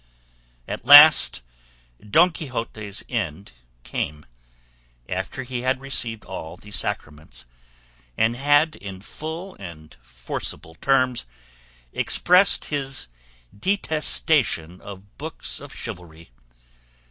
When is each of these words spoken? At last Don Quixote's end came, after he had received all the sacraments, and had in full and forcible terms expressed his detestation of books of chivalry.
At 0.67 0.83
last 0.83 1.43
Don 1.99 2.31
Quixote's 2.31 3.03
end 3.07 3.51
came, 3.83 4.25
after 5.07 5.43
he 5.43 5.61
had 5.61 5.79
received 5.79 6.25
all 6.25 6.57
the 6.57 6.71
sacraments, 6.71 7.45
and 8.17 8.35
had 8.35 8.75
in 8.77 9.01
full 9.01 9.53
and 9.59 9.95
forcible 10.01 10.73
terms 10.73 11.27
expressed 11.93 12.65
his 12.73 13.09
detestation 13.55 14.81
of 14.81 15.19
books 15.19 15.59
of 15.59 15.71
chivalry. 15.71 16.31